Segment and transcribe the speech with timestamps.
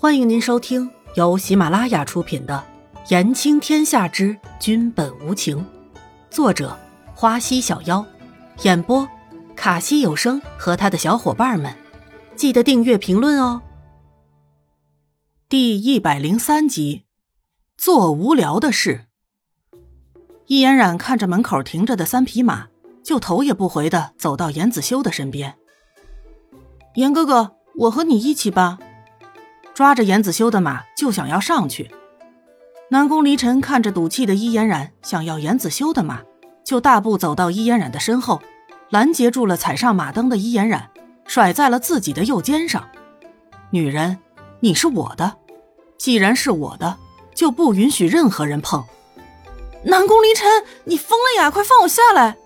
[0.00, 2.64] 欢迎您收听由喜马拉雅出品的
[3.10, 5.58] 《言情天下之君本无情》，
[6.30, 6.78] 作者
[7.16, 8.06] 花溪小妖，
[8.62, 9.08] 演播
[9.56, 11.74] 卡西有声和他的小伙伴们。
[12.36, 13.60] 记得订阅、评论哦。
[15.48, 17.02] 第一百零三集，
[17.76, 19.06] 做无聊的事。
[20.46, 22.68] 易嫣然看着门口停着的三匹马，
[23.02, 25.56] 就头也不回的走到严子修的身边。
[26.94, 28.78] 严哥哥，我和你一起吧。
[29.78, 31.88] 抓着严子修的马就想要上去。
[32.88, 36.20] 南宫离尘看着赌气的伊嫣然想要严子修的马，
[36.64, 38.42] 就大步走到伊嫣然的身后，
[38.90, 40.90] 拦截住了踩上马灯的伊嫣然，
[41.28, 42.88] 甩在了自己的右肩上。
[43.70, 44.18] 女人，
[44.58, 45.36] 你是我的，
[45.96, 46.96] 既然是我的，
[47.32, 48.84] 就不允许任何人碰。
[49.84, 50.48] 南宫离尘，
[50.82, 51.52] 你疯了呀！
[51.52, 52.36] 快放我下来！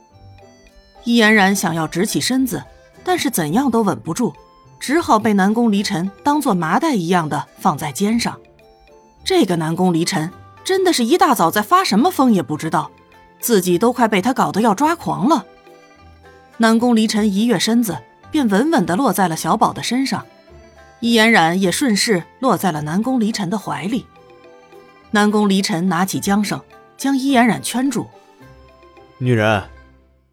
[1.05, 2.63] 伊嫣然想要直起身子，
[3.03, 4.35] 但是怎样都稳不住。
[4.83, 8.37] 只好被南宫离尘当做麻袋一样的放在肩上。
[9.23, 10.29] 这个南宫离尘
[10.65, 12.91] 真的是一大早在发什么疯也不知道，
[13.39, 15.47] 自己都快被他搞得要抓狂了。
[16.57, 17.97] 南宫离尘一跃身子，
[18.33, 20.27] 便稳稳地落在了小宝的身上，
[20.99, 24.05] 易嫣然也顺势落在了南宫离尘的怀里。
[25.13, 26.61] 南宫离尘拿起缰绳，
[26.97, 28.09] 将易嫣然圈住。
[29.19, 29.63] 女人，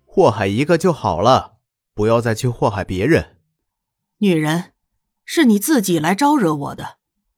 [0.08, 1.52] 祸害一个就好了，
[1.94, 3.36] 不要再去祸害别人。
[4.22, 4.74] 女人，
[5.24, 6.98] 是你自己来招惹我的。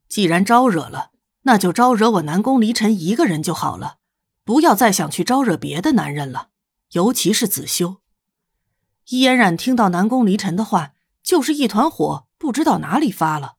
[0.09, 1.11] 既然招惹了，
[1.43, 3.97] 那就招惹我南宫离尘一个人就好了，
[4.43, 6.49] 不要再想去招惹别的男人了，
[6.93, 7.97] 尤其是子修。
[9.09, 13.57] 伊嫣然听到南宫离尘的话，就是一团火，不知道哪里发了。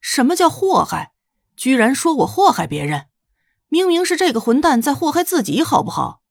[0.00, 1.12] 什么叫祸害？
[1.56, 3.06] 居然说我祸害别人？
[3.68, 6.22] 明明是这个混蛋在祸害自己，好不好？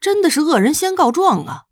[0.00, 1.64] 真的是恶人先告状啊！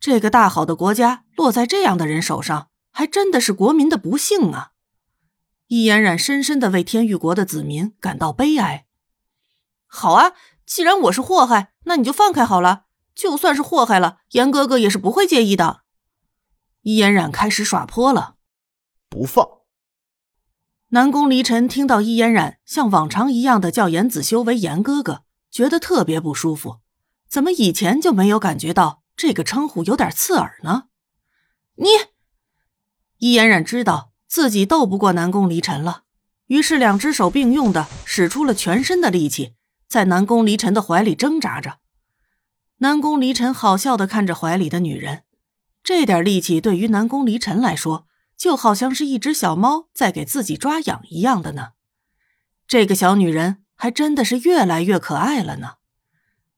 [0.00, 2.66] 这个大好的国家落在这样的人手上。
[2.90, 4.72] 还真的是国民的不幸啊！
[5.68, 8.86] 易嫣然深深的为天域国的子民感到悲哀。
[9.86, 10.32] 好啊，
[10.66, 12.86] 既然我是祸害，那你就放开好了。
[13.14, 15.82] 就算是祸害了，严哥哥也是不会介意的。
[16.82, 18.36] 易嫣然开始耍泼了，
[19.08, 19.46] 不放。
[20.88, 26.80] 南宫离尘听到易嫣然像往常一样的叫严子修为严哥哥，觉得特别不舒服。
[27.28, 30.84] 怎么以前就没有感觉到这个称呼有点刺耳呢？
[31.76, 31.86] 你。
[33.20, 36.04] 易嫣然知道自己斗不过南宫离尘了，
[36.46, 39.54] 于是两只手并用的使出了全身的力气，
[39.86, 41.80] 在南宫离尘的怀里挣扎着。
[42.78, 45.24] 南宫离尘好笑的看着怀里的女人，
[45.84, 48.06] 这点力气对于南宫离尘来说，
[48.38, 51.72] 就好像是一只小猫在给自己抓痒一样的呢。
[52.66, 55.74] 这个小女人还真的是越来越可爱了呢。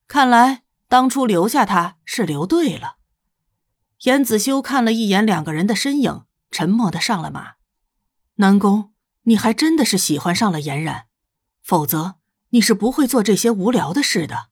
[0.07, 2.99] 看来当初留下她是留对了。
[4.03, 6.23] 严子修看了一眼两个人的身影。
[6.53, 7.55] 沉默的上了马，
[8.37, 8.93] 南宫，
[9.23, 11.07] 你还真的是喜欢上了颜冉，
[11.63, 12.17] 否则
[12.51, 14.51] 你是不会做这些无聊的事的。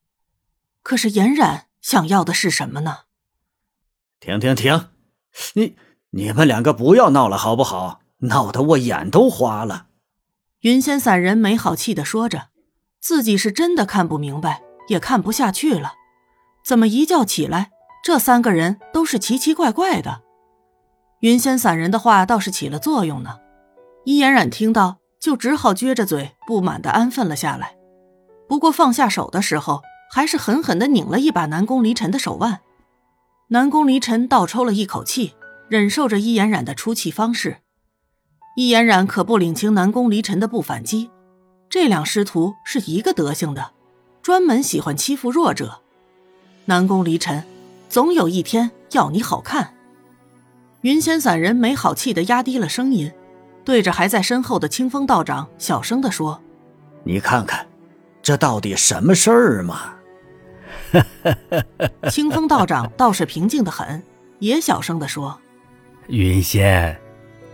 [0.82, 3.00] 可是颜染想要的是什么呢？
[4.18, 4.88] 停停停！
[5.54, 5.76] 你
[6.10, 8.00] 你们两个不要闹了好不好？
[8.22, 9.86] 闹得我眼都花了。
[10.60, 12.48] 云仙散人没好气的说着，
[13.00, 15.94] 自己是真的看不明白，也看不下去了。
[16.64, 17.70] 怎么一觉起来，
[18.04, 20.22] 这三个人都是奇奇怪怪的？
[21.20, 23.38] 云仙散人的话倒是起了作用呢，
[24.04, 27.76] 伊嫣然听到，就只好撅着嘴，不满的安分了下来。
[28.48, 32.60] 不过放下手的时候，还是狠狠的拧了一把南宫离尘的手腕。
[33.48, 35.34] 南宫离尘倒抽了一口气，
[35.68, 37.58] 忍受着伊嫣然的出气方式。
[38.56, 41.10] 伊嫣然可不领情南宫离尘的不反击，
[41.68, 43.72] 这两师徒是一个德行的，
[44.22, 45.82] 专门喜欢欺负弱者。
[46.64, 47.44] 南宫离尘，
[47.90, 49.74] 总有一天要你好看。
[50.82, 53.12] 云仙散人没好气的压低了声音，
[53.64, 56.40] 对着还在身后的清风道长小声的说
[57.04, 57.66] ：“你看看，
[58.22, 59.94] 这到底什么事儿嘛？”
[62.10, 64.02] 清风道长倒是平静的很，
[64.38, 65.38] 也小声的说
[66.08, 66.98] ：“云仙，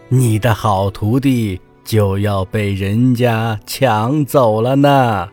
[0.08, 5.28] 你的好徒弟就要被人家抢走了呢。”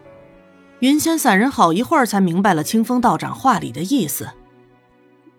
[0.79, 4.29] 云仙散人好一会儿才明白了清风道长话里的意思，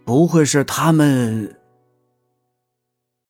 [0.05, 1.59] 不会是他们？